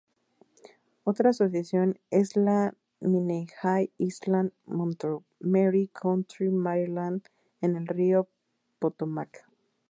Otra 1.03 1.29
asociación 1.29 1.99
es 2.09 2.35
la 2.35 2.73
Minnehaha 3.01 3.83
Island, 3.99 4.51
Montgomery 4.65 5.89
County, 5.89 6.49
Maryland 6.49 7.21
en 7.61 7.75
el 7.75 7.85
Río 7.85 8.27
Potomac. 8.79 9.45